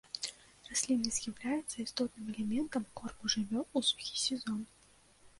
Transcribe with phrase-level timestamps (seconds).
[0.69, 4.65] Расліна з'яўляецца істотным элементам корму жывёл у сухі сезон.